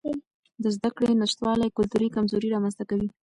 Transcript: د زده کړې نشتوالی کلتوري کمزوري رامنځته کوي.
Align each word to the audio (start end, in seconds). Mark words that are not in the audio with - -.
د 0.63 0.65
زده 0.75 0.89
کړې 0.97 1.19
نشتوالی 1.21 1.69
کلتوري 1.77 2.09
کمزوري 2.15 2.47
رامنځته 2.55 2.83
کوي. 2.89 3.09